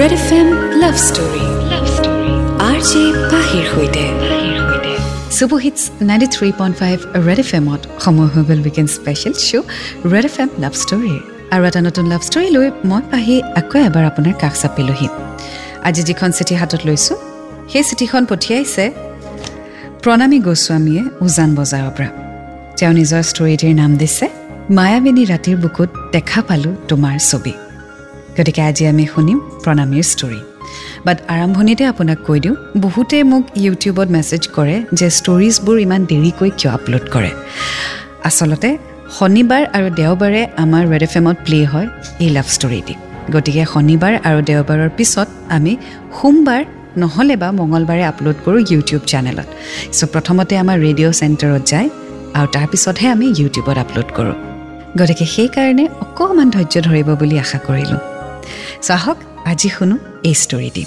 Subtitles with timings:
[0.00, 0.48] Red F M
[0.82, 2.32] love story love story
[2.68, 4.04] R J পাহিৰ সৈতে
[5.36, 9.66] super hits ninety three point five Red F এমত সময় হৈ গ'ল weekend special show'
[10.12, 11.20] Red F M love ষ্টৰীৰ
[11.54, 15.08] আৰু এটা নতুন লাভ ষ্টৰী লৈ মই পাহি আকৌ এবাৰ আপোনাৰ কাষ চাপিলোহি।
[15.88, 17.16] আজি যিখন চিঠি হাতত লৈছোঁ
[17.72, 18.84] সেই চিঠিখন পঠিয়াইছে
[20.02, 22.08] প্ৰণামী গোস্বামীয়ে উজান বজাৰৰ পৰা।
[22.78, 24.26] তেওঁ নিজৰ ষ্টৰিটিৰ নাম দিছে
[24.76, 27.54] মায়াবিনী ৰাতিৰ বুকুত দেখা পালোঁ তোমাৰ ছবি।
[28.36, 30.40] গতিকে আজি আমি শুনিম প্ৰণামীৰ ষ্টৰি
[31.06, 36.70] বাট আৰম্ভণিতে আপোনাক কৈ দিওঁ বহুতে মোক ইউটিউবত মেছেজ কৰে যে ষ্টৰিজবোৰ ইমান দেৰিকৈ কিয়
[36.78, 37.30] আপলোড কৰে।
[38.28, 38.70] আচলতে
[39.18, 41.88] শনিবাৰ আৰু দেওবাৰে আমাৰ ৰেড এফ এমত প্লে হয়
[42.24, 42.94] এই লাভ ষ্টৰিটি
[43.34, 45.72] গতিকে শনিবাৰ আৰু দেওবাৰৰ পিছত আমি
[46.18, 46.62] সোমবাৰ
[47.02, 49.48] নহ'লে বা মঙলবাৰে আপলোড কৰোঁ ইউটিউব চেনেলত
[49.96, 51.88] চ' প্ৰথমতে আমাৰ ৰেডিঅ' চেণ্টাৰত যায়
[52.38, 54.36] আৰু তাৰপিছতহে আমি ইউটিউবত আপলোড কৰোঁ।
[54.98, 58.15] গতিকে সেইকাৰণে অকণমান ধৈৰ্য ধৰিব বুলি আশা কৰিলোঁ।
[58.82, 60.84] চ' আহক আজি শুনো এই ষ্টৰিটি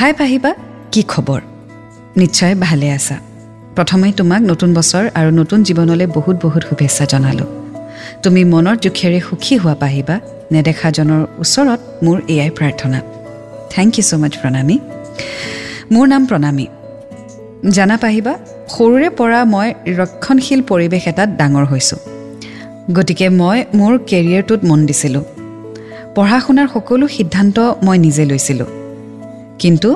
[0.00, 0.50] হাই পাহিবা
[0.92, 1.40] কি খবৰ?
[2.16, 3.16] নিশ্চয় ভালে আছা।
[3.76, 7.48] প্ৰথমে তোমাক নতুন বছৰ আৰু নতুন জীৱনলৈ বহুত বহুত শুভেচ্ছা জনালোঁ।
[8.22, 10.16] তুমি মনৰ জোখেৰে সুখী হোৱা পাহিবা
[10.52, 12.98] নেদেখাজনৰ ওচৰত মোৰ এয়াই প্ৰাৰ্থনা।
[13.70, 14.76] Thank you so' much Pranami.
[15.92, 16.66] মোৰ নাম প্ৰণামী।
[17.70, 18.32] জানা পাহিবা
[18.74, 19.68] সৰুৰে পৰা মই
[20.00, 22.00] ৰক্ষণশীল পৰিৱেশ এটাত ডাঙৰ হৈছোঁ।
[22.96, 25.24] গতিকে মই মোৰ কেৰিয়াৰটোত মন দিছিলোঁ।
[26.16, 27.56] পঢ়া শুনাৰ সকলো সিদ্ধান্ত
[27.86, 28.68] মই নিজে লৈছিলোঁ।
[29.62, 29.90] কিন্তু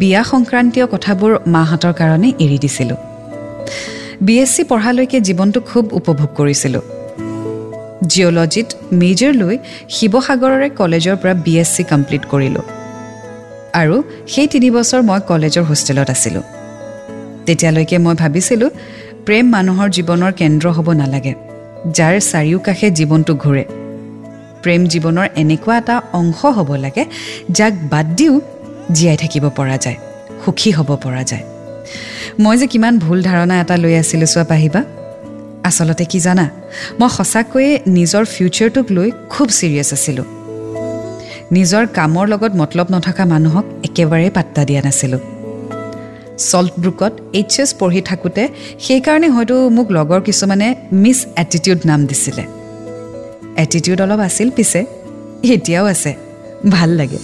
[0.00, 2.98] বিয়া সংক্ৰান্তীয় কথাবোৰ মাহঁতৰ কাৰণে এৰি দিছিলোঁ।
[4.26, 6.84] বি এছ চি পঢ়ালৈকে জীৱনটো খুব উপভোগ কৰিছিলোঁ।
[8.10, 8.68] জিঅ'লজিত
[9.00, 9.56] মেজৰ লৈ
[9.96, 12.64] শিৱসাগৰৰে কলেজৰ পৰা বি এছ চি কমপ্লিট কৰিলোঁ।
[13.80, 13.96] আৰু
[14.32, 16.44] সেই তিনিবছৰ মই কলেজৰ হোষ্টেলত আছিলোঁ।
[17.46, 18.70] তেতিয়ালৈকে মই ভাবিছিলোঁ
[19.26, 21.32] প্ৰেম মানুহৰ জীৱনৰ কেন্দ্ৰ হ'ব নালাগে
[21.96, 23.64] যাৰ চাৰিওকাষে জীৱনটো ঘূৰে।
[24.62, 27.04] প্ৰেম জীৱনৰ এনেকুৱা এটা অংশ হ'ব লাগে
[27.50, 28.34] যাক বাদ দিও
[28.96, 29.96] জীয়াই থাকিব পৰা যায়
[30.44, 31.44] সুখী হ'ব পৰা যায়।
[32.40, 34.80] মই যে কিমান ভুল ধাৰণা এটা লৈ আছিলোঁ চোৱা পাহিবা।
[35.68, 36.46] আচলতে কি জানা
[37.00, 40.26] মই সঁচাকৈয়ে নিজৰ ফিউচাৰটোক লৈ খুব ছিৰিয়াছ আছিলোঁ।
[41.52, 45.20] নিজৰ কামৰ লগত মতলব নথকা মানুহক একেবাৰেই পাত্তা দিয়া নাছিলোঁ।
[46.50, 48.42] চল্ট ব্ৰুকত এইচ এছ পঢ়ি থাকোঁতে
[48.80, 52.57] সেইকাৰণে হয়তো মোক লগৰ কিছুমানে মিছ এটিটিউড নাম দিছিলে।
[53.62, 54.80] এটিটিউড অলপ আছিল পিছে
[55.54, 56.12] এতিয়াও আছে
[56.74, 57.18] ভাল লাগে।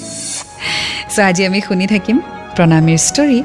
[1.14, 2.16] চ' আজি আমি শুনি থাকিম
[2.56, 3.38] প্ৰণামীৰ ষ্টৰী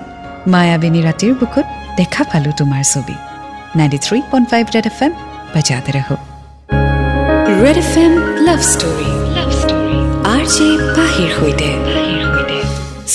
[0.54, 1.66] মায়াবিনী ৰাতিৰ বুকুত
[2.00, 3.16] দেখা পালোঁ তোমাৰ ছবি।
[3.78, 5.12] Ninety three point five Red F M
[5.54, 6.16] বাজাতে ৰাখো।
[7.64, 8.14] Red F M
[8.48, 9.98] love story love story
[10.34, 10.68] R J
[10.98, 11.70] পাহিৰ সৈতে।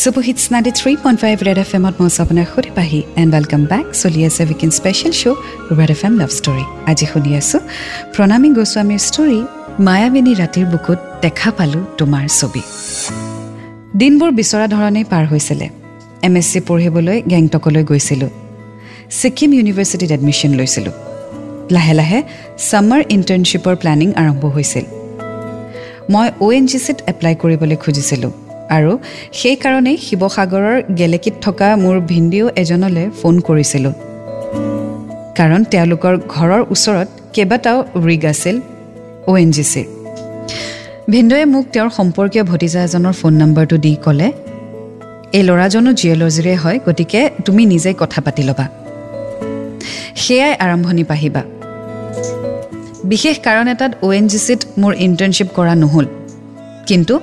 [0.02, 3.62] Super hits ninety three point five Red F এমত মই আপোনাৰ সুধি পাহি এণ্ড ৱেলকাম
[3.72, 5.38] বেক চলি আছে weekend special show'
[5.78, 7.60] Red F M love story আজি শুনি আছোঁ
[8.14, 9.38] প্ৰণামী গোস্বামীৰ ষ্টৰী
[9.86, 12.62] মায়াবিনী ৰাতিৰ বুকুত দেখা পালোঁ তোমাৰ ছবি।
[14.00, 15.66] দিনবোৰ বিচৰা ধৰণেই পাৰ হৈছিলে।
[16.26, 18.30] এম এছ চি পঢ়িবলৈ গেংটকলৈ গৈছিলোঁ।
[19.20, 20.94] ছিকিম ইউনিভাৰ্চিটিত এডমিশ্যন লৈছিলোঁ।
[21.74, 22.18] লাহে লাহে
[22.68, 24.84] ছামাৰ ইণ্টাৰ্ণশ্বিপৰ প্লেনিং আৰম্ভ হৈছিল।
[26.12, 28.32] মই অ' এন জি চিত এপ্লাই কৰিবলৈ খুজিছিলোঁ।
[28.70, 28.92] আৰু
[29.32, 33.92] সেইকাৰণেই শিৱসাগৰৰ গেলেকীত থকা মোৰ ভিন্দিঅ' এজনলৈ ফোন কৰিছিলোঁ।
[35.38, 38.56] কাৰণ তেওঁলোকৰ ঘৰৰ ওচৰত কেইবাটাও ৰিগ আছিল
[39.26, 39.86] অ' এন জি চিৰ
[41.12, 44.28] ভিন্দুৱে মোক তেওঁৰ সম্পৰ্কীয় ভতিজা এজনৰ ফোন নম্বৰটো দি ক'লে
[45.36, 48.66] এই ল'ৰাজনো জিঅ'লজিৰে হয় গতিকে তুমি নিজেই কথা পাতি ল'বা।
[50.16, 51.42] সেয়াই আৰম্ভণি পাহিবা।
[53.04, 56.06] বিশেষ কাৰণ এটাত অ' এন জি চিত মোৰ ইণ্টাৰ্ণশ্বিপ কৰা নহ'ল।
[56.86, 57.20] কিন্তু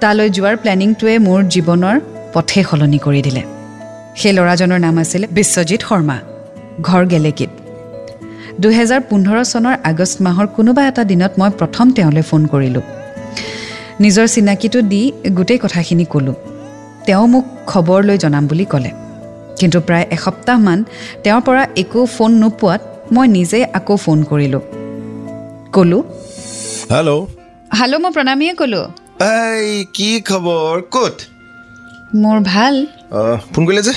[0.00, 1.96] তালৈ যোৱাৰ প্লেনিংটোৱে মোৰ জীৱনৰ
[2.32, 3.42] পথে সলনি কৰি দিলে।
[4.16, 6.16] সেই ল'ৰাজনৰ নাম আছিলে বিশ্বজিৎ শৰ্মা
[6.82, 7.50] ঘৰ গেলেকীত।
[8.60, 12.82] দুহেজাৰ পোন্ধৰ চনৰ আগষ্ট মাহৰ কোনোবা এটা দিনত মই প্ৰথম তেওঁলৈ ফোন কৰিলোঁ।
[14.00, 16.34] নিজৰ চিনাকিটো দি গোটেই কথাখিনি ক'লোঁ।
[17.06, 18.90] তেওঁ মোক খবৰ লৈ জনাম বুলি ক'লে।
[19.58, 20.84] কিন্তু প্ৰায় এসপ্তাহমান
[21.24, 22.80] তেওঁৰ পৰা একো ফোন নোপোৱাত
[23.12, 24.60] মই নিজেই আকৌ ফোন কৰিলোঁ।
[25.72, 26.02] ক'লোঁ
[26.90, 27.26] হেল্ল'
[27.78, 28.84] হেল্ল' মই প্ৰণামীয়ে ক'লোঁ।
[29.22, 29.66] এই
[29.96, 30.74] কি খবৰ?
[30.94, 31.16] ক'ত?
[32.22, 32.74] মোৰ ভাল।
[33.52, 33.94] ফোন কৰিলে যে।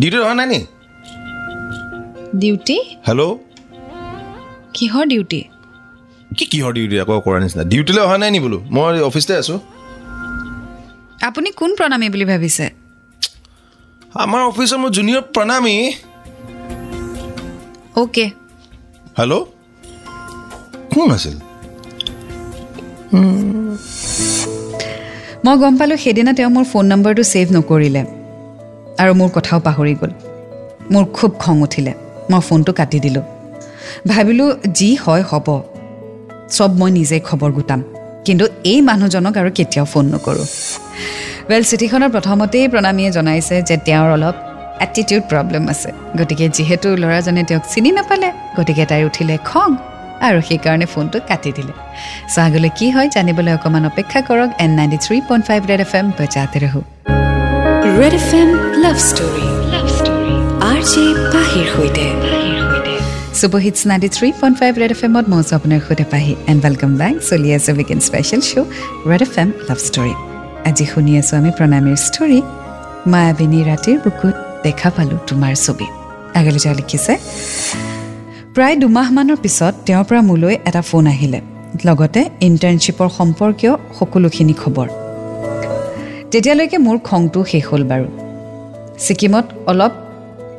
[0.00, 0.60] ডিউটিত অহা নাই নি?
[2.42, 2.76] ডিউটি?
[3.08, 3.24] হেল্ল'
[4.76, 5.40] কিহৰ ডিউটি?
[6.36, 7.64] কি কিহৰ ডিউটি আকৌ কৰা নিচিনা?
[7.72, 8.58] ডিউটিলৈ অহা নাই নি বোলো?
[8.74, 9.58] মই অফিচতে আছোঁ।
[11.28, 12.66] আপুনি কোন প্ৰণামী বুলি ভাবিছে?
[14.24, 15.76] আমাৰ অফিচৰ মোৰ জুনিয়ৰ প্ৰণামী।
[18.02, 18.26] অ'কে।
[19.18, 19.44] হেল্ল'
[20.94, 21.36] কোন আছিল?
[25.44, 28.04] মই গম পালোঁ সেইদিনা তেওঁ মোৰ ফোন নম্বৰটো ছেভ নকৰিলে
[28.98, 30.10] আৰু মোৰ কথাও পাহৰি গ'ল।
[30.90, 31.94] মোৰ খুব খং উঠিলে।
[32.30, 33.22] মই ফোনটো কাটি দিলোঁ।
[34.08, 35.62] ভাবিলোঁ যি হয় হ'ব।
[36.50, 37.82] চব মই নিজেই খবৰ গোটাম।
[38.24, 40.46] কিন্তু এই মানুহজনক আৰু কেতিয়াও ফোন নকৰোঁ।
[41.48, 44.34] ৱেল চিঠিখনৰ প্ৰথমতেই প্ৰণামীয়ে জনাইছে যে তেওঁৰ অলপ
[44.80, 49.76] এটিটিউড প্ৰব্লেম আছে। গতিকে যিহেতু ল'ৰাজনে তেওঁক চিনি নাপালে গতিকে তাইৰ উঠিলে খং।
[50.26, 51.72] আৰু সেইকাৰণে ফোনটো কাটি দিলে।
[52.32, 55.92] চ' আগলৈ কি হয় জানিবলৈ অকণমান অপেক্ষা কৰক N ninety three point five Red F
[55.98, 56.80] M বজাতে ৰহো।
[58.00, 58.48] Red F M
[58.84, 60.34] love story love story
[60.70, 62.06] R J পাহিৰ সৈতে।
[63.40, 67.14] Super hits ninety three point five Red F এমত মই আপোনাৰ সৈতে পাহি। এণ্ড ৱেলকাম বেক
[67.30, 68.68] চলি আছে weekend special show'
[69.10, 70.14] Red F M love story
[70.68, 72.40] আজি শুনি আছোঁ আমি প্ৰণামীৰ ষ্টৰী
[73.12, 74.34] মায়াবিনী ৰাতিৰ বুকুত
[74.64, 75.86] দেখা পালোঁ তোমাৰ ছবি।
[76.38, 77.12] আগলৈ তেওঁ লিখিছে
[78.54, 81.40] প্ৰায় দুমাহমানৰ পিছত তেওঁৰ পৰা মোলৈ এটা ফোন আহিলে
[81.88, 84.88] লগতে ইণ্টাৰ্ণশ্বিপৰ সম্পৰ্কীয় সকলোখিনি খবৰ।
[86.30, 88.06] তেতিয়ালৈকে মোৰ খংটো শেষ হ'ল বাৰু।
[89.04, 89.92] ছিকিমত অলপ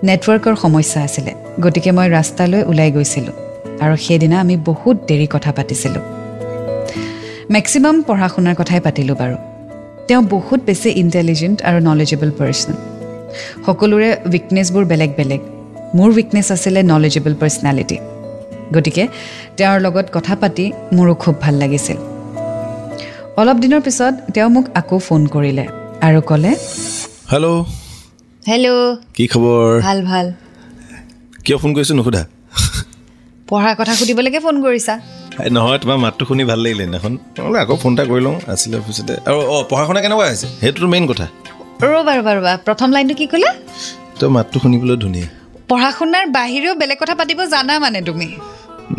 [0.08, 1.32] নেটৱৰ্কৰ সমস্যা আছিলে
[1.64, 3.36] গতিকে মই ৰাস্তালৈ ওলাই গৈছিলোঁ
[3.84, 6.04] আৰু সেইদিনা আমি বহুত দেৰি কথা পাতিছিলোঁ।
[7.56, 9.38] মেক্সিমাম পঢ়া শুনাৰ কথাই পাতিলোঁ বাৰু।
[10.08, 12.74] তেওঁ বহুত বেছি ইণ্টেলিজেণ্ট আৰু নলেজেবল পাৰ্চন
[13.66, 15.42] সকলোৰে উইকনেছবোৰ বেলেগ বেলেগ
[15.96, 17.98] মোৰ উইকনেছ আছিলে নলেজেবল পাৰ্চনেলিটি
[18.76, 19.04] গতিকে
[19.58, 20.66] তেওঁৰ লগত কথা পাতি
[20.96, 21.98] মোৰো খুব ভাল লাগিছিল।
[23.42, 25.66] অলপ দিনৰ পিছত তেওঁ মোক আকৌ ফোন কৰিলে
[26.08, 26.52] আৰু ক'লে
[27.32, 27.62] হেল্ল'
[28.44, 28.70] হেল্ল'
[29.16, 29.68] কি খবৰ?
[29.88, 30.26] ভাল ভাল।
[31.46, 32.22] কিয় ফোন কৰিছোঁ নুসুধা?
[33.50, 34.94] পঢ়াৰ কথা সুধিবলৈকে ফোন কৰিছা।
[35.56, 37.14] নহয় তোমাৰ মাতটো শুনি ভাল লাগিলে সেইদিনাখন
[37.46, 40.48] বোলো আকৌ ফোন এটা কৰি লওঁ আছিলে অফিচতে। আৰু অঁ পঢ়া শুনা কেনেকুৱা হৈছে?
[40.62, 41.26] সেইটোতো মেইন কথা।
[41.92, 43.50] ৰ'বা ৰ'বা ৰ'বা। প্ৰথম লাইনটো কি ক'লা?
[44.20, 45.28] তই মাতটো শুনিবলৈ ধুনীয়া।
[45.71, 48.27] পঢ়া শুনাৰ বাহিৰেও বেলেগ কথা পাতিব জানা মানে তুমি?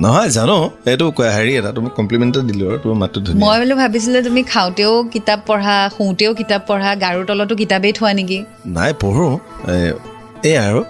[0.00, 3.74] নহয় জানো। এইটো হেৰি এটা তুমি কমপ্লিমেণ্ট এটা দিলোঁ আৰু তোমাৰ মাতটো ধুনীয়া। মই বোলো
[3.76, 8.38] ভাবিছিলোঁ তুমি খাওঁতেও কিতাপ পঢ়া শুওঁতেও কিতাপ পঢ়া গাৰুৰ তলতো কিতাপেই থোৱা নেকি?
[8.66, 9.32] নাই পঢ়োঁ।
[9.74, 10.80] এই- আৰু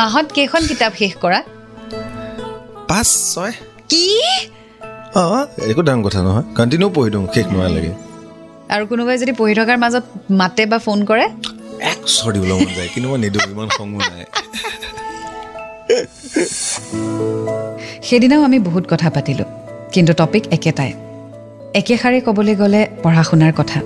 [0.00, 1.38] মাহত কেইখন কিতাপ শেষ কৰা?
[2.88, 3.52] পাঁচ ছয়।
[3.90, 4.04] কি?
[5.16, 7.92] অঁ একো ডাঙৰ কথা নহয়। কণ্টিনিউ পঢ়ি দিওঁ শেষ নোহোৱালৈকে
[8.74, 10.04] আৰু কোনোবাই যদি পঢ়ি থকাৰ মাজত
[10.40, 11.24] মাতে বা ফোন কৰে?
[11.90, 14.24] এক চৰ দিবলৈ মন যায় কিন্তু মই নিদিওঁ ইমান খঙো নাই
[18.02, 19.44] সেইদিনাও আমি বহুত কথা পাতিলোঁ
[19.92, 20.92] কিন্তু টপিক একেটাই।
[21.74, 23.80] একেষাৰে ক'বলৈ গ'লে পঢ়া শুনাৰ কথা।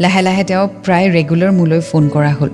[0.00, 2.50] লাহে লাহে তেওঁ প্ৰায় ৰেগুলাৰ মোলৈ ফোন কৰা হ'ল।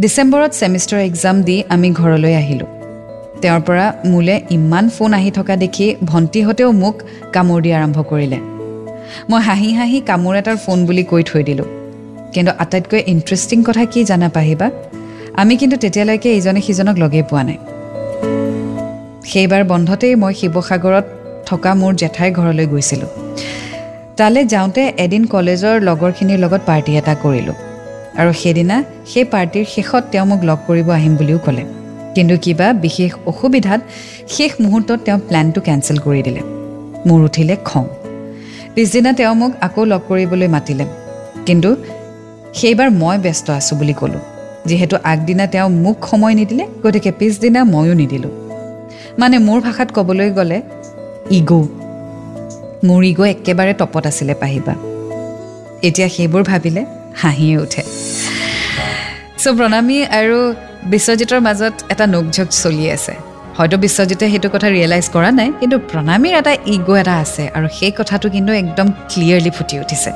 [0.00, 2.66] ডিচেম্বৰত ছেমিষ্টাৰ এক্সাম দি আমি ঘৰলৈ আহিলোঁ।
[3.42, 7.02] তেওঁৰ পৰা মোলৈ ইমান ফোন আহি থকা দেখি ভণ্টিহঁতেও মোক
[7.32, 8.38] কামোৰ দি আৰম্ভ কৰিলে।
[9.30, 11.64] মই হাঁহি হাঁহি কামোৰ এটাৰ ফোন বুলি কৈ থৈ দিলোঁ।
[12.32, 14.70] কিন্তু আটাইতকৈ ইণ্টাৰেষ্টিং কথা কি জানা পাহিবা?
[15.42, 17.58] আমি কিন্তু তেতিয়ালৈকে ইজনে সিজনক লগেই পোৱা নাই।
[19.30, 21.06] সেইবাৰ বন্ধতেই মই শিৱসাগৰত
[21.48, 23.10] থকা মোৰ জেঠাইৰ ঘৰলৈ গৈছিলোঁ।
[24.16, 27.56] তালৈ যাওঁতে এদিন কলেজৰ লগৰখিনিৰ লগত পাৰ্টি এটা কৰিলোঁ
[28.20, 28.76] আৰু সেইদিনা
[29.12, 31.64] সেই পাৰ্টিৰ শেষত তেওঁ মোক লগ কৰিব আহিম বুলিও ক'লে।
[32.14, 33.80] কিন্তু কিবা বিশেষ অসুবিধাত
[34.28, 36.42] শেষ মুহূৰ্তত তেওঁ প্লেনটো কেঞ্চেল কৰি দিলে।
[37.08, 37.84] মোৰ উঠিলে খং।
[38.74, 40.84] পিছদিনা তেওঁ মোক আকৌ লগ কৰিবলৈ মাতিলে।
[41.46, 41.70] কিন্তু
[42.54, 44.35] সেইবাৰ মই ব্যস্ত আছোঁ বুলি ক'লোঁ।
[44.68, 48.32] যিহেতু আগদিনা তেওঁ মোক সময় নিদিলে গতিকে পিছদিনা ময়ো নিদিলোঁ।
[49.20, 50.58] মানে মোৰ ভাষাত ক'বলৈ গ'লে
[51.38, 51.68] ইগ'
[52.86, 54.74] মোৰ ইগ' একেবাৰে টপত আছিলে পাহিবা।
[55.88, 56.82] এতিয়া সেইবোৰ ভাবিলে
[57.20, 57.82] হাঁহিয়ে উঠে।
[59.42, 60.38] চ' প্ৰণামী আৰু
[60.92, 63.14] বিশ্বজিতৰ মাজত এটা নোকঝোক চলি আছে।
[63.56, 67.92] হয়তো বিশ্বজিতে সেইটো কথা ৰিয়েলাইজ কৰা নাই কিন্তু প্ৰণামীৰ এটা ইগ' এটা আছে আৰু সেই
[67.98, 70.10] কথাটো কিন্তু একদম ক্লিয়াৰলি ফুটি উঠিছে।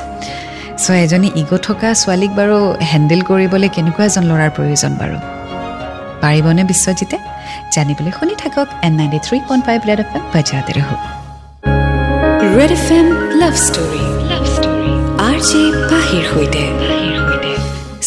[0.83, 2.59] চ' এজনী ইগ' থকা ছোৱালীক বাৰু
[2.91, 5.17] হেণ্ডেল কৰিবলৈ কেনেকুৱা এজন ল'ৰাৰ প্ৰয়োজন বাৰু?
[6.23, 7.17] পাৰিবনে বিশ্বজিতে?
[7.75, 10.95] জানিবলৈ শুনি থাকক N ninety three point five Red F M বজাতে ৰহো।
[12.57, 13.07] Red F M
[13.41, 14.93] love story love story
[15.29, 16.63] R J পাহিৰ সৈতে।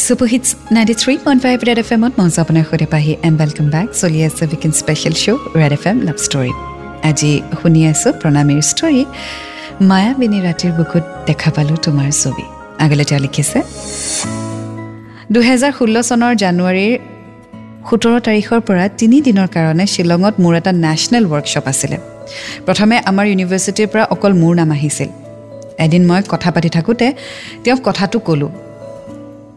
[0.05, 3.87] Super hits ninety three point five Red F এমত মঞ্চ আপোনাৰ সৈতে পাহি এণ্ড ৱেলকাম বেক
[4.01, 6.51] চলি আছে weekend special show' Red F M love story
[7.09, 9.01] আজি শুনি আছোঁ প্ৰণামীৰ ষ্টৰী
[9.89, 12.45] মায়াবিনী ৰাতিৰ বুকুত দেখা পালোঁ তোমাৰ ছবি।
[12.85, 13.59] আগলৈ তেওঁ লিখিছে।
[15.33, 16.93] দুহেজাৰ ষোল্ল চনৰ জানুৱাৰীৰ
[17.87, 21.97] সোতৰ তাৰিখৰ পৰা তিনি দিনৰ কাৰণে শ্বিলঙত মোৰ এটা নেশ্যনেল ৱৰ্কশ্বপ আছিলে।
[22.65, 25.09] প্ৰথমে আমাৰ ইউনিভাৰ্চিটিৰ পৰা অকল মোৰ নাম আহিছিল।
[25.85, 27.07] এদিন মই কথা পাতি থাকোঁতে
[27.63, 28.51] তেওঁক কথাটো ক'লোঁ।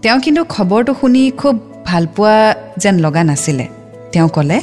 [0.02, 1.54] তেওঁ কিন্তু খবৰটো শুনি খুব
[1.88, 2.36] ভাল পোৱা
[2.82, 3.66] যেন লগা নাছিলে।
[4.12, 4.58] তেওঁ ক'লে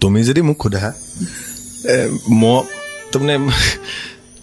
[0.00, 0.88] তুমি যদি মোক সোধা
[2.40, 2.58] মই
[3.10, 3.36] তাৰমানে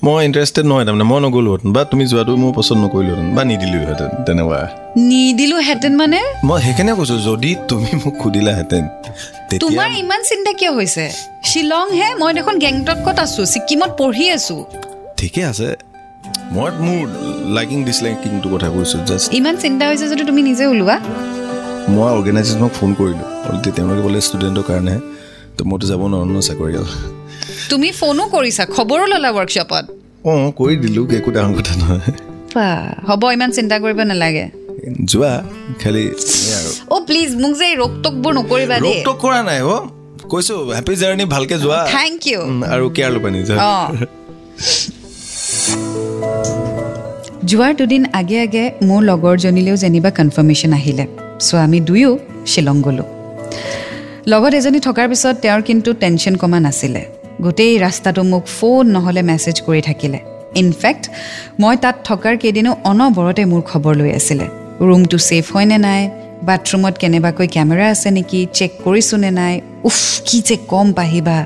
[0.04, 4.60] মই ইণ্টাৰেষ্টেড নহয় তাৰমানে মই নগ'লোহেঁতেন বা তুমি যোৱাটো মই পচন্দ নকৰিলোহেঁতেন বা নিদিলোহেঁতেন তেনেকুৱা
[5.10, 8.84] নিদিলোহেঁতেন মানে মই সেইকাৰণে কৈছোঁ যদি তুমি মোক সুধিলাহেঁতেন
[9.64, 11.06] তোমাৰ ইমান চিন্তা কিয় হৈছে
[11.50, 14.60] শ্বিলংহে মই দেখোন গেংটকত আছোঁ ছিকিমত পঢ়ি আছোঁ
[15.20, 15.70] ঠিকে আছে
[16.56, 17.04] মই মোৰ
[17.56, 20.96] লাইকিং ডিছলাইকিংটো কথা কৈছোঁ জাষ্ট ইমান চিন্তা হৈছে যদি তুমি নিজে ওলোৱা
[21.94, 23.28] মই অৰ্গেনাইজেশ্যনক ফোন কৰিলোঁ
[23.76, 25.00] তেওঁলোকে বোলে ষ্টুডেণ্টৰ কাৰণেহে
[25.58, 26.88] তো মইতো যাব নোৱাৰোঁ ন চাকৰিয়াল
[27.70, 29.84] তুমি ফোনো কৰিছা খবৰো ল'লা ৱৰ্কশ্বপত
[30.30, 32.14] অঁ কৰি দিলোঁ একো ডাঙৰ কথা নহয়।
[33.10, 34.46] হ'ব ইমান চিন্তা কৰিব নালাগে।
[35.12, 35.34] যোৱা
[35.82, 36.04] খালি
[36.94, 39.82] অ' প্লিজ মোক যে এই ৰোগ টোকবোৰ নকৰিবা দেই। ৰোগটো কৰা নাই অ'
[40.32, 42.40] কৈছো হেপী জাৰ্ণি ভালকে যোৱা। থেংক ইউ
[42.74, 43.88] আৰু কেয়াৰ ল'বা নিজৰ অঁ।
[47.50, 51.06] যোৱাৰ দুদিন আগে আগে মোৰ লগৰজনীলেও যেনিবা কনফাৰ্মেশ্যন আহিলে।
[51.46, 52.12] চ' আমি দুয়ো
[52.52, 53.08] শ্বিলং গ'লোঁ।
[54.32, 57.02] লগত এজনী থকাৰ পিছত তেওঁৰ কিন্তু টেনশ্যন কমা নাছিলে।
[57.44, 60.20] গোটেই ৰাস্তাটো মোক ফোন নহ'লে মেছেজ কৰি থাকিলে।
[60.62, 61.04] ইনফেক্ট
[61.62, 64.46] মই তাত থকাৰ কেইদিনো অনবৰতে মোৰ খবৰ লৈ আছিলে।
[64.88, 66.02] ৰুমটো ছেফ হয়নে নাই?
[66.48, 68.40] বাথৰুমত কেনেবাকৈ কেমেৰা আছে নেকি?
[68.54, 69.54] চেক কৰিছোঁ নে নাই?
[69.84, 71.38] উফ কি যে কম পাহিবা।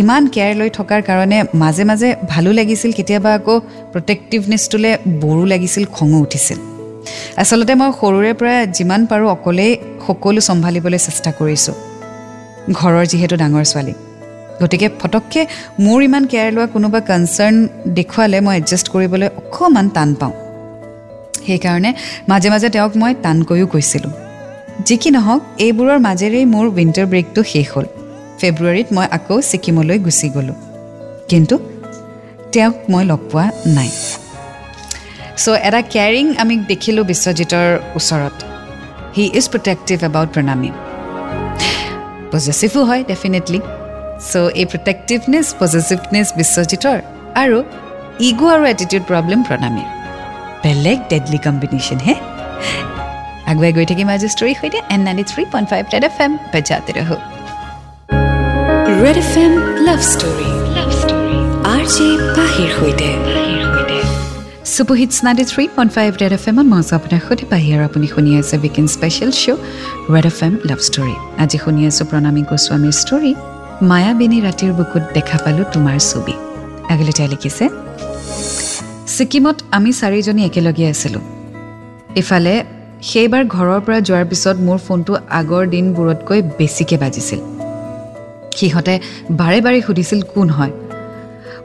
[0.00, 3.54] ইমান কেয়াৰ লৈ থকাৰ কাৰণে মাজে মাজে ভালো লাগিছিল কেতিয়াবা আকৌ
[3.92, 6.58] প্ৰটেক্টিভনেছটোলৈ বৰো লাগিছিল খঙো উঠিছিল।
[7.36, 9.72] আচলতে মই সৰুৰে পৰা যিমান পাৰোঁ অকলেই
[10.06, 11.76] সকলো চম্ভালিবলৈ চেষ্টা কৰিছোঁ।
[12.72, 13.94] ঘৰৰ যিহেতু ডাঙৰ ছোৱালী।
[14.60, 15.42] গতিকে ফটককৈ
[15.84, 17.56] মোৰ ইমান কেয়াৰ লোৱা কোনোবা কনচাৰ্ণ
[17.98, 20.34] দেখুৱালে মই এডজাষ্ট কৰিবলৈ অকণমান টান পাওঁ।
[21.46, 21.90] সেইকাৰণে
[22.30, 24.12] মাজে মাজে তেওঁক মই টানকৈও কৈছিলোঁ।
[24.86, 27.86] যি কি নহওক এইবোৰৰ মাজেৰেই মোৰ উইণ্টাৰ ব্ৰেকটো শেষ হ'ল।
[28.40, 30.58] ফেব্ৰুৱাৰীত মই আকৌ ছিকিমলৈ গুচি গ'লোঁ।
[31.30, 31.54] কিন্তু
[32.52, 33.46] তেওঁক মই লগ পোৱা
[33.76, 33.90] নাই।
[35.42, 37.68] চ' এটা কেয়াৰিং আমি দেখিলোঁ বিশ্বজিতৰ
[37.98, 38.36] ওচৰত।
[39.16, 40.70] He is protective about Pranami
[42.32, 43.60] পজিটিভো হয় ডেফিনেটলি
[44.30, 46.98] চ' এই প্ৰটেক্টিভনেছ পজিটিভনেছ বিশ্বজিতৰ
[47.42, 47.58] আৰু
[48.28, 49.88] ইগ' আৰু এটিটিউড প্ৰব্লেম প্ৰণামীৰ
[50.64, 52.14] বেলেগ ডেডলি কম্বিনেশ্যন হে।
[53.50, 56.90] আগুৱাই গৈ থাকিম আজি ষ্টৰীৰ সৈতে N ninety three point five Red F M বজাতে
[56.98, 57.16] ৰহো।
[59.02, 59.52] Red F M
[59.86, 61.38] love story love story
[61.74, 63.08] R J পাহিৰ সৈতে।
[64.74, 68.06] Super hits ninety three point five Red F এমত মই আছোঁ আপোনাৰ সৈতে। পাহি আৰু আপুনি
[68.14, 69.60] শুনি আছে weekend special show'
[70.14, 73.32] Red F M love story আজি শুনি আছোঁ প্ৰণামী গোস্বামীৰ ষ্টৰী
[73.82, 76.34] মায়াবিনী ৰাতিৰ বুকুত দেখা পালোঁ তোমাৰ ছবি।
[76.92, 77.64] আগলৈ লিখিছে
[79.14, 81.22] ছিকিমত আমি চাৰিজনী একেলগে আছিলোঁ।
[82.20, 82.54] ইফালে
[83.10, 87.40] সেইবাৰ ঘৰৰ পৰা যোৱাৰ পিছত মোৰ ফোনটো আগৰ দিনবোৰতকৈ বেছিকৈ বাজিছিল।
[88.56, 88.94] সিহঁতে
[89.40, 90.72] বাৰে বাৰে সুধিছিল কোন হয়?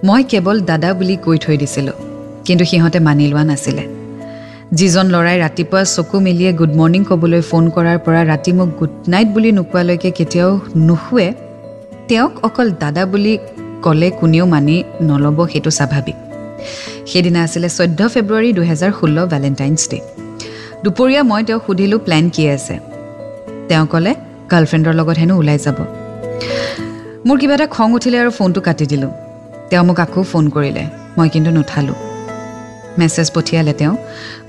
[0.08, 1.98] মই কেৱল দাদা বুলি কৈ থৈ দিছিলোঁ
[2.46, 3.84] কিন্তু সিহঁতে মানি লোৱা নাছিলে।
[4.80, 9.28] যিজন ল'ৰাই ৰাতিপুৱা চকু মেলিয়ে গুড মৰ্ণিং ক'বলৈ ফোন কৰাৰ পৰা ৰাতি মোক গুড নাইট
[9.36, 10.52] বুলি নোকোৱালৈকে কেতিয়াও
[10.88, 11.28] নুশুৱে
[12.10, 13.38] তেওঁক অকল দাদা বুলি
[13.84, 16.18] ক'লে কোনেও মানি নল'ব সেইটো স্বাভাৱিক।
[17.08, 20.00] সেইদিনা আছিলে চৈধ্য ফেব্ৰুৱাৰী দুহেজাৰ ষোল্ল ভেলেণ্টাইনছ ডে।
[20.84, 22.80] দুপৰীয়া মই তেওঁক সুধিলোঁ প্লেন কি আছে।
[23.68, 24.16] তেওঁ ক'লে
[24.52, 25.78] গাৰ্লফ্ৰেণ্ডৰ লগত হেনো ওলাই যাব।
[27.26, 29.12] মোৰ কিবা এটা খং উঠিলে আৰু ফোনটো কাটি দিলোঁ।
[29.70, 30.84] তেওঁ মোক আকৌ ফোন কৰিলে।
[31.18, 31.96] মই কিন্তু নুঠালোঁ।
[32.98, 33.98] মেছেজ পঠিয়ালে তেওঁ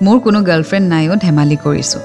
[0.02, 2.00] মোৰ কোনো গাৰ্লফ্ৰেণ্ড নাইও ধেমালি কৰিছোঁ।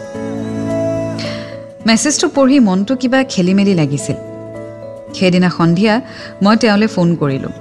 [1.86, 4.35] মেছেজটো পঢ়ি মনটো কিবা খেলি মেলি লাগিছিল।
[5.18, 5.94] সেইদিনা সন্ধিয়া
[6.44, 7.54] মই তেওঁলৈ ফোন কৰিলোঁ।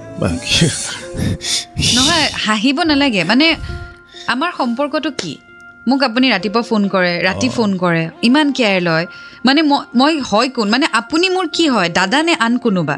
[1.96, 3.46] নহয় হাঁহিব নালাগে। মানে
[4.32, 5.32] আমাৰ সম্পৰ্কটো কি?
[5.88, 9.06] মোক আপুনি ৰাতিপুৱা ফোন কৰে ৰাতি ফোন কৰে ইমান কেয়াৰ লয়।
[9.46, 12.96] মানে মই মই হয় কোন মানে আপুনি মোৰ কি হয় দাদা নে আন কোনোবা?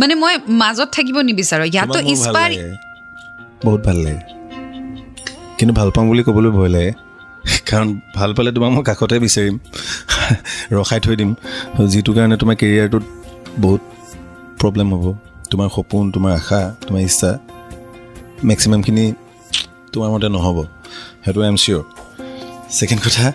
[0.00, 2.50] মানে মই মাজত থাকিব নিবিচাৰোঁ। ইয়াতো ইস্পাৰ।
[3.64, 4.22] বহুত ভাল লাগে।
[5.58, 6.92] কিন্তু ভাল পাওঁ বুলি ক'বলৈ ভয় লাগে।
[7.68, 9.56] কাৰণ ভাল পালে তোমাক মই কাষতে বিচাৰিম।
[10.76, 11.30] ৰখাই থৈ দিম।
[11.92, 13.04] যিটো কাৰণে তোমাৰ কেৰিয়াৰটোত
[13.64, 13.80] বহুত
[14.62, 15.06] প্ৰব্লেম হ'ব
[15.50, 17.30] তোমাৰ সপোন তোমাৰ আশা তোমাৰ ইচ্ছা
[18.50, 19.04] মেক্সিমামখিনি
[19.92, 20.58] তোমাৰ মতে নহ'ব।
[21.24, 21.82] সেইটো আই এম চিয়'ৰ
[22.76, 23.26] ছেকেণ্ড কথা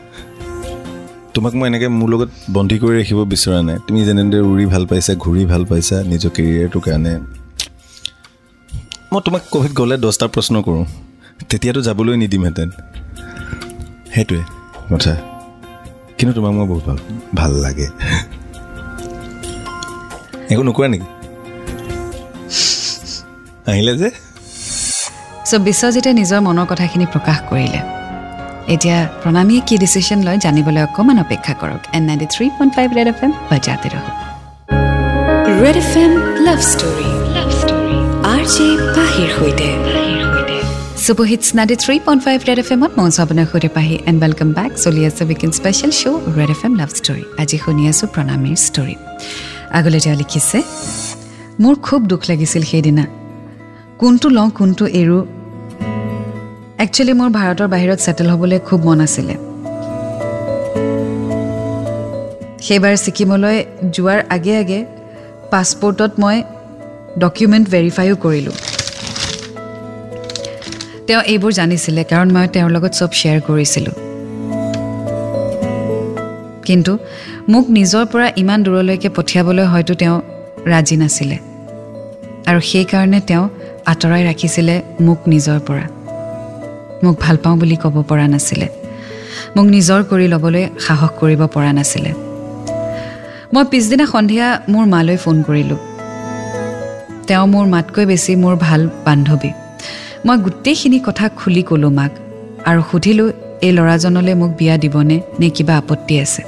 [1.34, 5.12] তোমাক মই এনেকৈ মোৰ লগত বন্দী কৰি ৰাখিব বিচৰা নাই। তুমি যেনেদৰে উৰি ভাল পাইছা
[5.24, 7.14] ঘূৰি ভাল পাইছা নিজৰ কেৰিয়াৰটোৰ কাৰণে
[9.12, 10.86] মই তোমাক ক'ভিড গ'লে দহটা প্ৰশ্ন কৰোঁ।
[11.50, 12.70] তেতিয়াতো যাবলৈ নিদিমহেঁতেন।
[14.14, 14.42] সেইটোৱে
[14.92, 15.14] কথা।
[16.18, 16.98] কিন্তু তোমাক মই বহুত ভাল
[17.40, 17.88] ভাল লাগে।
[20.52, 21.08] একো নোকোৱা নেকি?
[23.72, 24.10] আহিলে যে?
[25.50, 27.80] চ' বিশ্বজিতে নিজৰ মনৰ কথাখিনি প্ৰকাশ কৰিলে।
[28.74, 33.08] এতিয়া প্ৰণামীয়ে কি ডিচিশ্যন লয় জানিবলৈ অকণমান অপেক্ষা কৰক। N ninety three point five Red
[33.14, 34.06] F M বজাতে ৰহ
[35.64, 36.12] Red F M
[36.48, 37.98] love story love story
[38.34, 39.70] R J পাহিৰ সৈতে
[41.58, 45.02] ninety three point five Red F এমত মই আপোনাৰ সৈতে পাহি। এণ্ড ৱেলকাম বেক চলি
[45.10, 48.96] আছে weekend special show' Red F M love story আজি শুনি আছোঁ প্ৰণামীৰ ষ্টৰী
[49.78, 50.58] আগলৈ তেওঁ লিখিছে
[51.64, 53.06] মোৰ খুব দুখ লাগিছিল সেইদিনা।
[54.02, 55.24] কোনটো লওঁ কোনটো এৰোঁ।
[56.84, 59.36] একচুৱেলি মোৰ ভাৰতৰ বাহিৰত ছেটেল হ'বলৈ খুব মন আছিলে।
[62.66, 63.58] সেইবাৰ ছিকিমলৈ
[63.96, 64.80] যোৱাৰ আগে আগে
[65.52, 66.38] পাছপৰ্টত মই
[67.20, 68.56] ডকুমেণ্ট ভেৰিফাইও কৰিলোঁ।
[71.08, 73.96] তেওঁ এইবোৰ জানিছিলে কাৰণ মই তেওঁৰ লগত চব শ্বেয়াৰ কৰিছিলোঁ।
[76.68, 76.94] কিন্তু
[77.50, 80.18] মোক নিজৰ পৰা ইমান দূৰলৈকে পঠিয়াবলৈ হয়তো তেওঁ
[80.72, 81.38] ৰাজি নাছিলে।
[82.50, 83.46] আৰু সেইকাৰণে তেওঁ
[83.88, 85.86] আঁতৰাই ৰাখিছিলে মোক নিজৰ পৰা।
[87.04, 88.68] মোক ভাল পাওঁ বুলি ক'ব পৰা নাছিলে।
[89.56, 92.12] মোক নিজৰ কৰি ল'বলৈ সাহস কৰিব পৰা নাছিলে।
[93.54, 95.78] মই পিছদিনা সন্ধিয়া মোৰ মালৈ ফোন কৰিলোঁ।
[97.28, 99.52] তেওঁ মোৰ মাতকৈ বেছি মোৰ ভাল বান্ধৱী।
[100.26, 102.12] মই গোটেইখিনি কথা খুলি ক'লোঁ মাক
[102.66, 106.42] আৰু সুধিলোঁ এই ল'ৰাজনলৈ মোক বিয়া দিবনে নে কিবা আপত্তি আছে?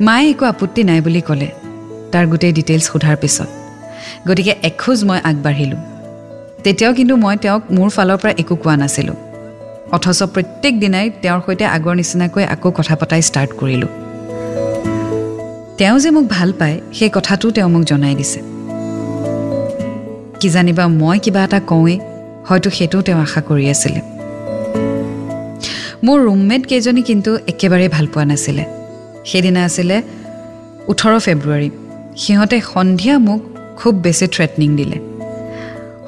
[0.00, 1.48] মায়ে একো আপত্তি নাই বুলি ক'লে।
[2.12, 3.59] তাৰ গোটেই ডিটেইলছ সোধাৰ পিছত।
[4.28, 5.80] গতিকে এখোজ মই আগবাঢ়িলোঁ।
[6.64, 9.16] তেতিয়াও কিন্তু মই তেওঁক মোৰ ফালৰ পৰা একো কোৱা নাছিলোঁ।
[9.96, 13.90] অথচ প্ৰত্যেক দিনাই তেওঁৰ সৈতে আগৰ নিচিনাকৈ আকৌ কথা পতাই ষ্টাৰ্ট কৰিলোঁ।
[15.78, 18.40] তেওঁ যে মোক ভাল পায় সেই কথাটো তেওঁ মোক জনাই দিছে।
[20.40, 21.98] কিজানিবা মই কিবা এটা কওঁৱেই
[22.48, 24.00] হয়তো সেইটোও তেওঁ আশা কৰি আছিলে।
[26.06, 28.64] মোৰ ৰুমমেট কেইজনী কিন্তু একেবাৰে ভাল পোৱা নাছিলে।
[29.30, 29.96] সেইদিনা আছিলে
[30.90, 31.68] ওঠৰ ফেব্ৰুৱাৰী।
[32.22, 33.40] সিহঁতে সন্ধিয়া মোক
[33.80, 34.98] খুব বেছি থ্ৰেটনিং দিলে।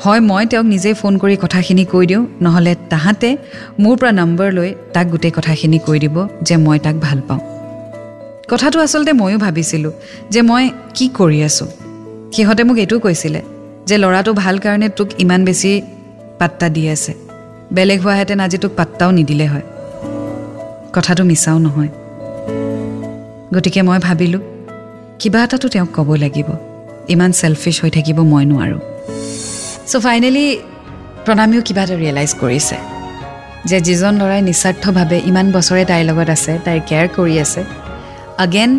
[0.05, 3.37] হয় মই তেওঁক নিজেই ফোন কৰি কথাখিনি কৈ দিওঁ নহ'লে তাহাঁতে
[3.81, 7.41] মোৰ পৰা নম্বৰ লৈ তাক গোটেই কথাখিনি কৈ দিব যে মই তাক ভাল পাওঁ।
[8.49, 9.93] কথাটো আচলতে ময়ো ভাবিছিলোঁ
[10.31, 11.67] যে মই কি কৰি আছোঁ।
[12.33, 13.41] সিহঁতে মোক এইটোও কৈছিলে
[13.87, 15.83] যে ল'ৰাটো ভাল কাৰণে তোক ইমান বেছি
[16.39, 17.15] পাত্তা দি আছে।
[17.73, 19.63] বেলেগ হোৱাহেঁতেন আজি তোক পাত্তাও নিদিলে হয়।
[20.93, 21.91] কথাটো মিছাও নহয়।
[23.55, 24.41] গতিকে মই ভাবিলোঁ
[25.19, 26.49] কিবা এটাতো তেওঁক ক'ব লাগিব।
[27.15, 28.81] ইমান ছেলফিছ হৈ থাকিব মই নোৱাৰোঁ।
[29.91, 30.47] চ' ফাইনেলি
[31.25, 32.77] প্ৰণামীও কিবা এটা ৰিয়েলাইজ কৰিছে
[33.71, 37.61] যে যিজন ল'ৰাই নিস্বাৰ্থভাৱে ইমান বছৰে তাইৰ লগত আছে তাইৰ কেয়াৰ কৰি আছে
[38.45, 38.71] আগেন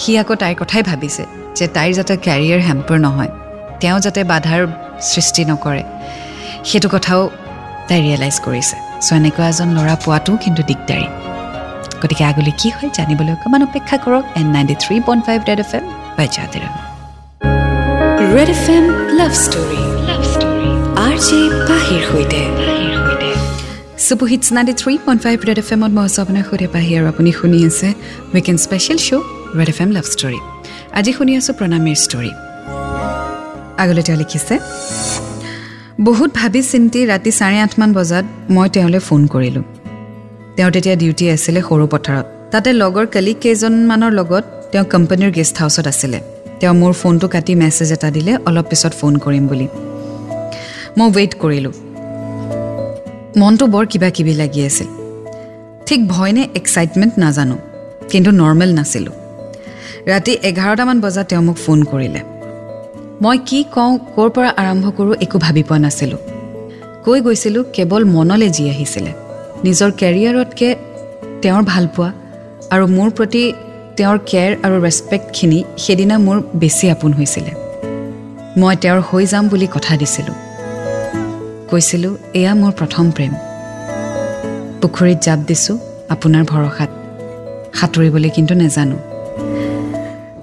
[0.00, 1.24] সি আকৌ তাইৰ কথাই ভাবিছে
[1.58, 3.30] যে তাইৰ যাতে কেৰিয়াৰ হেম্পাৰ নহয়
[3.80, 4.62] তেওঁ যাতে বাধাৰ
[5.10, 5.82] সৃষ্টি নকৰে
[6.68, 7.20] সেইটো কথাও
[7.88, 11.06] তাই ৰিয়েলাইজ কৰিছে। চ' এনেকুৱা এজন ল'ৰা পোৱাটোও কিন্তু দিগদাৰী।
[12.02, 15.72] গতিকে আগলৈ কি হয় জানিবলৈ অকণমান অপেক্ষা কৰক N ninety three point five Red F
[15.78, 15.84] M
[16.18, 16.58] বাজাতে
[18.36, 18.84] Red F M
[19.18, 19.80] love story
[21.06, 22.42] R J পাহিৰ সৈতে
[24.06, 27.30] super hits ninety three point five Red F এমত মই আছোঁ আপোনাৰ সৈতে পাহি আৰু আপুনি
[27.38, 27.88] শুনি আছে
[28.34, 29.24] weekend special show'
[29.58, 30.40] Red F M love story
[30.98, 32.32] আজি শুনি আছোঁ প্ৰণামীৰ ষ্টৰী
[33.82, 34.54] আগলৈ তেওঁ লিখিছে
[36.08, 38.24] বহুত ভাবি চিন্তি ৰাতি চাৰে আঠমান বজাত
[38.56, 39.64] মই তেওঁলৈ ফোন কৰিলোঁ।
[40.56, 45.86] তেওঁ তেতিয়া ডিউটি আছিলে সৰু পথাৰত। তাতে লগৰ কলিগ কেইজনমানৰ লগত তেওঁ কোম্পানীৰ গেষ্ট হাউচত
[45.94, 46.20] আছিলে।
[46.60, 49.66] তেওঁ মোৰ ফোনটো কাটি মেছেজ এটা দিলে অলপ পিছত ফোন কৰিম বুলি।
[50.98, 51.72] মই ৱেইট কৰিলোঁ।
[53.36, 54.88] মনটো বৰ কিবা কিবি লাগি আছিল।
[55.86, 57.56] ঠিক ভয় নে এক্সাইটমেণ্ট নাজানো
[58.10, 59.14] কিন্তু নৰ্মেল নাছিলোঁ।
[60.06, 62.20] ৰাতি এঘাৰটামান বজাত তেওঁ মোক ফোন কৰিলে।
[63.22, 66.20] মই কি কওঁ ক'ৰ পৰা আৰম্ভ কৰোঁ একো ভাবি পোৱা নাছিলোঁ।
[67.04, 69.12] কৈ গৈছিলোঁ কেৱল মনলৈ যি আহিছিলে।
[69.64, 70.70] নিজৰ কেৰিয়াৰতকৈ
[71.42, 72.08] তেওঁৰ ভালপোৱা
[72.70, 73.42] আৰু মোৰ প্ৰতি
[74.00, 77.52] তেওঁৰ কেয়াৰ আৰু ৰেচপেক্টখিনি সেইদিনা মোৰ বেছি আপোন হৈছিলে।
[78.56, 80.34] মই তেওঁৰ হৈ যাম বুলি কথা দিছিলোঁ।
[81.70, 83.32] কৈছিলোঁ এয়া মোৰ প্ৰথম প্ৰেম।
[84.82, 86.90] পুখুৰীত জাপ দিছোঁ আপোনাৰ ভৰসাত।
[87.74, 88.96] সাঁতুৰিবলৈ কিন্তু নেজানো।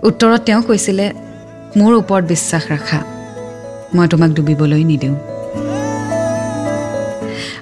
[0.04, 1.14] উত্তৰত তেওঁ কৈছিলে
[1.78, 3.00] মোৰ ওপৰত বিশ্বাস ৰাখা।
[3.94, 5.16] মই তোমাক ডুবিবলৈ নিদিওঁ।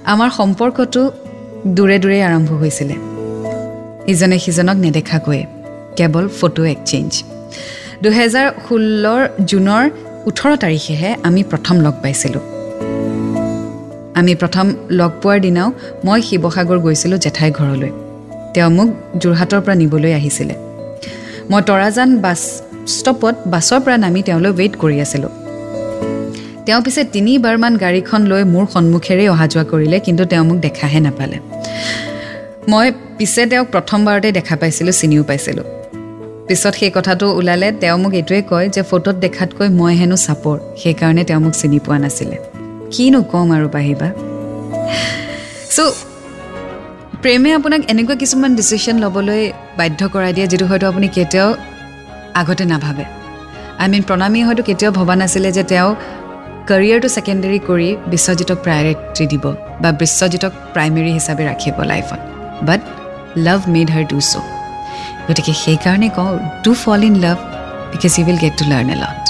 [0.06, 1.12] আমাৰ সম্পৰ্কটো
[1.68, 2.96] দূৰে দূৰে আৰম্ভ হৈছিলে।
[4.08, 5.55] ইজনে সিজনক নেদেখাকৈয়ে।
[5.98, 7.12] কেৱল ফটো এক্সেঞ্জ
[8.04, 9.84] দুহেজাৰ ষোল্লৰ জুনৰ
[10.30, 12.44] ওঠৰ তাৰিখেহে আমি প্ৰথম লগ পাইছিলোঁ।
[14.20, 14.66] আমি প্ৰথম
[15.00, 15.70] লগ পোৱাৰ দিনাও
[16.06, 17.92] মই শিৱসাগৰ গৈছিলোঁ জেঠাই ঘৰলৈ।
[18.54, 18.90] তেওঁ মোক
[19.22, 20.56] যোৰহাটৰ পৰা নিবলৈ আহিছিলে।
[21.52, 22.42] মই তৰাজান বাছ
[22.88, 25.32] ষ্টপত বাছৰ পৰা নামি তেওঁলৈ ৱেইট কৰি আছিলোঁ।
[26.66, 31.38] তেওঁ পিছে তিনিবাৰমান গাড়ীখন লৈ মোৰ সন্মুখেৰেই অহা যোৱা কৰিলে কিন্তু তেওঁ মোক দেখাহে নাপালে।
[32.72, 32.86] মই
[33.18, 35.66] পিছে তেওঁক প্ৰথমবাৰতে দেখা পাইছিলোঁ চিনিও পাইছিলোঁ।
[36.48, 41.24] পিছত সেই কথাটো ওলালে তেওঁ মোক এইটোৱে কয় যে ফটোত দেখাতকৈ মই হেনো চাপৰ সেইকাৰণে
[41.30, 42.38] তেওঁ মোক চিনি পোৱা নাছিলে।
[42.94, 44.08] কিনো ক'ম আৰু বাঢ়িবা
[45.76, 45.94] চ'
[47.22, 49.42] প্ৰেমে আপোনাক এনেকুৱা কিছুমান ডিচিশ্যন ল'বলৈ
[49.80, 51.50] বাধ্য কৰাই দিয়ে যিটো হয়তো আপুনি কেতিয়াও
[52.40, 53.06] আগতে নাভাবে।
[53.82, 55.90] আই মিন প্ৰণামীয়ে হয়তো কেতিয়াও ভবা নাছিলে যে তেওঁ
[56.70, 59.46] কেৰিয়াৰটো ছেকেণ্ডেৰী কৰি বিশ্বজিতক প্ৰায়ৰিটি দিব
[59.82, 62.20] বা বিশ্বজিতক প্ৰাইমেৰী হিচাপে ৰাখিব লাইফত
[62.68, 62.82] বাট
[63.46, 64.65] লাভ মেড হাৰ ডু চ'
[65.28, 66.32] গতিকে সেইকাৰণে কওঁ
[66.66, 67.38] do fall in love
[67.94, 69.24] because you will get to learn a lot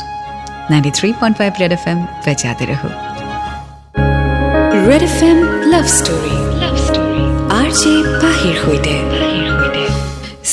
[0.72, 2.90] ninety three point five Red F M বেজাতে ৰহো
[4.88, 5.38] Red F M
[5.74, 7.22] love story love story
[7.60, 8.96] R J পাহিৰ সৈতে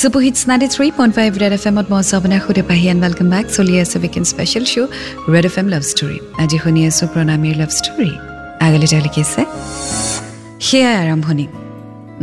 [0.01, 3.27] super hits ninety three point five Red F এমত মই আছোঁ আপোনাৰ সৈতে পাহি and welcome
[3.35, 4.89] back চলি আছে weekend special show'
[5.35, 8.11] Red F M love story আজি শুনি আছোঁ প্ৰণামীৰ লাভ ষ্টৰী
[8.67, 9.43] আগলৈ তেওঁ লিখিছে
[10.67, 11.47] সেয়াই আৰম্ভণি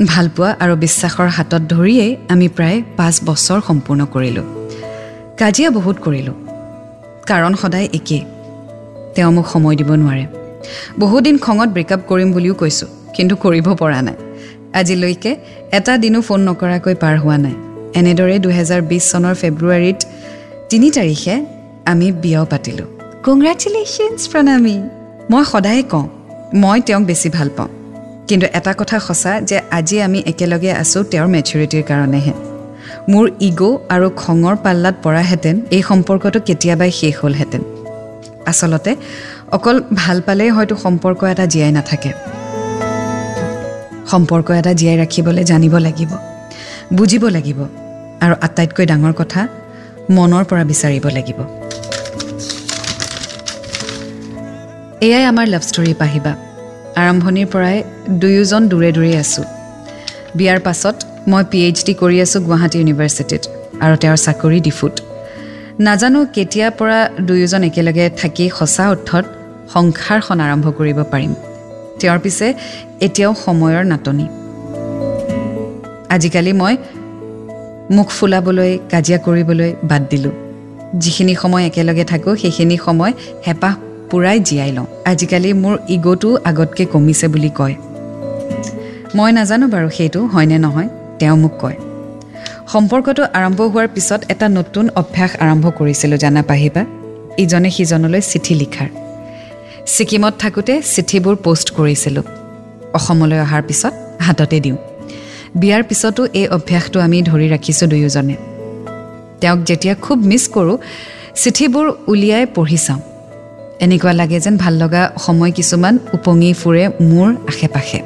[0.08, 4.44] ভালপোৱা আৰু বিশ্বাসৰ হাতত ধৰিয়েই আমি প্ৰায় পাঁচ বছৰ সম্পূৰ্ণ কৰিলোঁ।
[5.38, 6.34] কাজিয়া বহুত কৰিলোঁ।
[7.28, 8.24] কাৰণ সদায় একেই।
[9.16, 10.26] তেওঁ মোক সময় দিব নোৱাৰে।
[11.00, 14.16] বহুদিন খঙত ব্ৰেকআপ কৰিম বুলিও কৈছোঁ কিন্তু কৰিব পৰা নাই।
[14.74, 15.36] আজিলৈকে
[15.72, 17.56] এটা দিনো ফোন নকৰাকৈ পাৰ হোৱা নাই।
[17.96, 20.00] এনেদৰে দুহেজাৰ বিছ চনৰ ফেব্ৰুৱাৰীত
[20.70, 21.46] তিনি তাৰিখে
[21.86, 22.88] আমি বিয়াও পাতিলোঁ।
[23.24, 24.78] কংগ্ৰেচুলেশ্যনছ প্ৰণামী!
[25.32, 26.08] মই সদায়ে কওঁ
[26.54, 27.79] মই তেওঁক বেছি ভাল পাওঁ।
[28.30, 32.34] কিন্তু এটা কথা সঁচা যে আজি আমি একেলগে আছোঁ তেওঁৰ মেচিউৰিটিৰ কাৰণেহে।
[33.12, 37.62] মোৰ ইগ' আৰু খঙৰ পাল্লাত পৰাহেঁতেন এই সম্পৰ্কটো কেতিয়াবাই শেষ হ'লহেঁতেন।
[38.52, 38.92] আচলতে
[39.58, 42.12] অকল ভাল পালেই হয়তো সম্পৰ্ক এটা জীয়াই নাথাকে।
[44.12, 46.12] সম্পৰ্ক এটা জীয়াই ৰাখিবলৈ জানিব লাগিব
[46.98, 47.60] বুজিব লাগিব
[48.24, 49.42] আৰু আটাইতকৈ ডাঙৰ কথা
[50.16, 51.40] মনৰ পৰা বিচাৰিব লাগিব।
[55.06, 56.34] এয়াই আমাৰ লাভ ষ্টৰী পাহিবা।
[57.02, 57.78] আৰম্ভণিৰ পৰাই
[58.22, 59.46] দুয়োজন দূৰে দূৰে আছোঁ।
[60.38, 60.96] বিয়াৰ পাছত
[61.32, 63.44] মই পি এইচ ডি কৰি আছোঁ গুৱাহাটী ইউনিভাৰ্চিটিত
[63.84, 64.94] আৰু তেওঁৰ চাকৰি ডিফুত।
[65.88, 69.26] নাজানো কেতিয়াৰ পৰা দুয়োজন একেলগে থাকি সঁচা অৰ্থত
[69.74, 71.34] সংসাৰখন আৰম্ভ কৰিব পাৰিম।
[72.00, 72.48] তেওঁৰ পিছে
[73.06, 74.26] এতিয়াও সময়ৰ নাটনি।
[76.16, 76.74] আজিকালি মই
[77.96, 80.34] মুখ ফুলাবলৈ কাজিয়া কৰিবলৈ বাদ দিলোঁ।
[80.94, 83.14] যিখিনি সময় একেলগে থাকোঁ সেইখিনি সময়
[83.46, 83.74] হেঁপাহ
[84.12, 87.76] পূৰাই জীয়াই লওঁ। আজিকালি মোৰ ইগ'টো আগতকৈ কমিছে বুলি কয়।
[89.16, 90.90] মই নাজানো বাৰু সেইটো হয়নে নহয়?
[91.20, 91.78] তেওঁ মোক কয়।
[92.68, 96.86] সম্পৰ্কটো আৰম্ভ হোৱাৰ পিছত এটা নতুন অভ্যাস আৰম্ভ কৰিছিলোঁ জানা পাহিবা?
[97.38, 98.88] ইজনে সিজনলৈ চিঠি লিখাৰ।
[99.86, 102.24] ছিকিমত থাকোঁতে চিঠিবোৰ পষ্ট কৰিছিলোঁ।
[102.94, 104.78] অসমলৈ অহাৰ পিছত হাততে দিওঁ।
[105.56, 108.36] বিয়াৰ পিছতো এই অভ্যাসটো আমি ধৰি ৰাখিছোঁ দুয়োজনে।
[109.42, 110.78] তেওঁক যেতিয়া খুব মিছ কৰোঁ
[111.36, 113.02] চিঠিবোৰ উলিয়াই পঢ়ি চাওঁ।
[113.86, 118.00] এনেকুৱা লাগে যেন ভাল লগা সময় কিছুমান উপঙি ফুৰে মোৰ আশে পাশে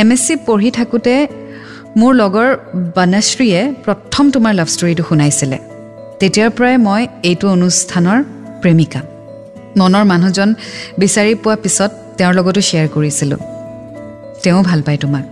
[0.00, 1.14] এম এছ চি পঢ়ি থাকোঁতে
[2.00, 2.48] মোৰ লগৰ
[2.96, 5.58] বনশ্ৰীয়ে প্ৰথম তোমাৰ লাভ ষ্টৰিটো শুনাইছিলে।
[6.20, 8.18] তেতিয়াৰ পৰাই মই এইটো অনুষ্ঠানৰ
[8.62, 9.00] প্ৰেমিকা।
[9.80, 10.48] মনৰ মানুহজন
[11.02, 13.40] বিচাৰি পোৱা পিছত তেওঁৰ লগতো শ্বেয়াৰ কৰিছিলোঁ।
[14.42, 15.24] তেওঁ ভাল পায় তোমাক।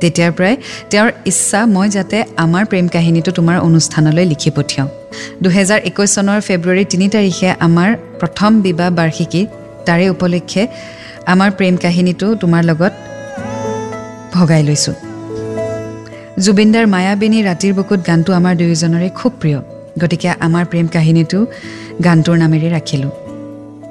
[0.00, 0.54] তেতিয়াৰ পৰাই
[0.90, 4.88] তেওঁৰ ইচ্ছা মই যাতে আমাৰ প্ৰেম কাহিনীটো তোমাৰ অনুষ্ঠানলৈ লিখি পঠিয়াওঁ।
[5.42, 7.90] দুহেজাৰ একৈছ চনৰ ফেব্ৰুৱাৰী তিনি তাৰিখে আমাৰ
[8.22, 9.42] প্ৰথম বিবাহ বাৰ্ষিকী
[9.86, 10.62] তাৰে উপলক্ষে
[11.32, 12.92] আমাৰ প্ৰেম কাহিনীটো তোমাৰ লগত
[14.34, 14.94] ভগাই লৈছোঁ।
[16.44, 19.58] জুবিনদাৰ মায়াবিনী ৰাতিৰ বুকুত গানটো আমাৰ দুয়োজনৰে খুব প্ৰিয়।
[20.00, 21.38] গতিকে আমাৰ প্ৰেম কাহিনীটো
[22.04, 23.10] গানটোৰ নামেৰে ৰাখিলোঁ।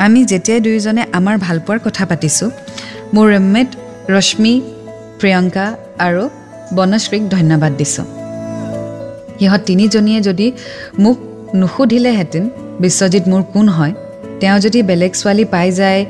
[0.05, 2.49] আমি যেতিয়াই দুয়োজনে আমাৰ ভালপোৱাৰ কথা পাতিছোঁ
[3.13, 3.69] মোৰ ৰুমমেট
[4.15, 4.53] ৰশ্মি
[5.19, 5.65] প্ৰিয়ংকা
[6.07, 6.23] আৰু
[6.75, 8.05] বনশ্ৰীক ধন্যবাদ দিছোঁ।
[9.39, 10.47] সিহঁত তিনিজনীয়ে যদি
[10.99, 11.17] মোক
[11.55, 12.43] নুসুধিলেহেঁতেন
[12.79, 13.93] বিশ্বজিৎ মোৰ কোন হয়?
[14.41, 16.01] তেওঁ যদি বেলেগ ছোৱালী পাই যায়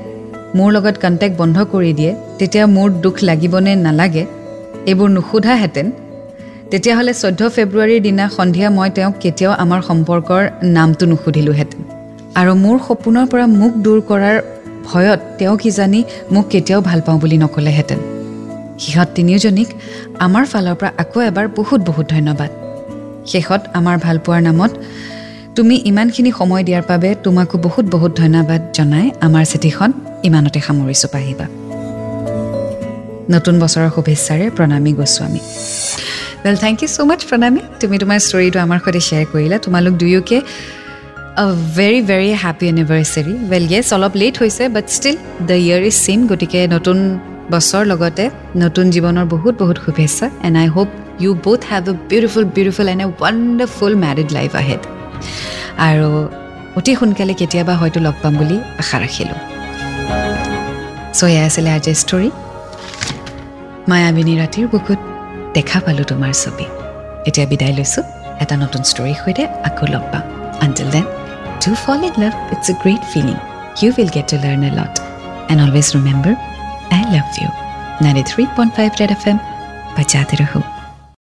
[0.58, 4.24] মোৰ লগত কণ্টেক্ট বন্ধ কৰি দিয়ে তেতিয়া মোৰ দুখ লাগিবনে নালাগে
[4.90, 5.88] এইবোৰ নুসোধাহেঁতেন।
[6.72, 10.42] তেতিয়াহ'লে চৈধ্য ফেব্ৰুৱাৰীৰ দিনা সন্ধিয়া মই তেওঁক কেতিয়াও আমাৰ সম্পৰ্কৰ
[10.78, 11.82] নামটো নুসুধিলোহেঁতেন।
[12.40, 14.38] আৰু মোৰ সপোনৰ পৰা মোক দূৰ কৰাৰ
[14.88, 16.00] ভয়ত তেওঁ কিজানি
[16.34, 18.00] মোক কেতিয়াও ভাল পাওঁ বুলি নক'লেহেঁতেন।
[18.82, 19.70] সিহঁত তিনিওজনীক
[20.26, 22.52] আমাৰ ফালৰ পৰা আকৌ এবাৰ বহুত বহুত ধন্যবাদ।
[23.32, 24.72] শেষত আমাৰ ভালপোৱাৰ নামত
[25.58, 29.90] তুমি ইমানখিনি সময় দিয়াৰ বাবে তোমাকো বহুত বহুত ধন্যবাদ জনাই আমাৰ চিঠিখন
[30.28, 31.46] ইমানতে সামৰিছোঁ পাহিবা।
[33.34, 35.42] নতুন বছৰৰ শুভেচ্ছাৰে Pranami Goswami.
[36.44, 37.62] Well thank you so' much Pranami.
[37.82, 40.38] তুমি তোমাৰ ষ্টৰিটো আমাৰ সৈতে শ্বেয়াৰ কৰিলা। তোমালোক দুয়োকে
[41.42, 41.44] a
[41.78, 45.18] very very happy anniversary well yes অলপ লেট হৈছে but still
[45.50, 46.98] the year is seem গতিকে নতুন
[47.54, 48.24] বছৰ লগতে
[48.64, 50.90] নতুন জীৱনৰ বহুত বহুত শুভেচ্ছা। And I hope
[51.24, 54.82] you both have a beautiful beautiful and a wonderful married life ahead
[55.88, 56.10] আৰু
[56.80, 59.40] অতি সোনকালে কেতিয়াবা হয়তো লগ পাম বুলি আশা ৰাখিলোঁ।
[61.18, 62.30] চ' এয়া আছিলে আজিৰ ষ্টৰী
[63.90, 65.00] মায়াবিনী ৰাতিৰ বুকুত
[65.56, 66.66] দেখা পালোঁ তোমাৰ ছবি।
[67.30, 68.04] এতিয়া বিদায় লৈছোঁ।
[68.44, 70.24] এটা নতুন ষ্টৰীৰ সৈতে আকৌ লগ পাম।
[70.66, 71.06] Until then
[71.64, 73.38] to fall in love it's a great feeling
[73.82, 74.94] you will get to learn a lot
[75.52, 76.34] and always remember
[76.98, 77.50] I love you
[78.04, 79.38] ninety three point five Red F M
[79.96, 80.60] বজাতে ৰহো